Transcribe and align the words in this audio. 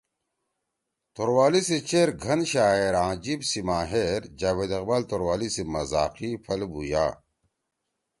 توروالی 1.15 1.61
سی 1.67 1.77
چیر 1.89 2.09
گھن 2.23 2.39
شاعر 2.51 2.93
آں 3.03 3.13
جیِب 3.23 3.41
سی 3.49 3.59
ماہر 3.67 4.19
جاوید 4.39 4.71
اقبال 4.77 5.01
توروالی 5.09 5.49
سی 5.55 5.63
مزاقی 5.73 6.29
پھل 6.43 6.61
بُھوژا! 6.71 7.05